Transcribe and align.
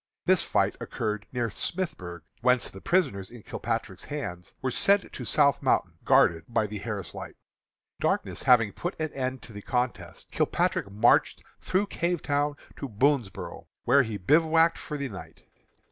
This 0.25 0.41
fight 0.41 0.75
occurred 0.81 1.27
near 1.31 1.49
Smithburg, 1.49 2.23
whence 2.41 2.71
the 2.71 2.81
prisoners 2.81 3.29
in 3.29 3.43
Kilpatrick's 3.43 4.05
hands 4.05 4.55
were 4.59 4.71
sent 4.71 5.13
to 5.13 5.25
South 5.25 5.61
Mountain, 5.61 5.99
guarded 6.05 6.43
by 6.49 6.65
the 6.65 6.79
Harris 6.79 7.13
Light. 7.13 7.35
Darkness 7.99 8.41
having 8.41 8.71
put 8.73 8.99
an 8.99 9.13
end 9.13 9.43
to 9.43 9.53
the 9.53 9.61
contest, 9.61 10.31
Kilpatrick 10.31 10.89
marched 10.89 11.43
through 11.59 11.85
Cavetown 11.85 12.55
to 12.77 12.89
Boonsboro', 12.89 13.67
where 13.83 14.01
he 14.01 14.17
bivouacked 14.17 14.79
for 14.79 14.97
the 14.97 15.07
night. 15.07 15.43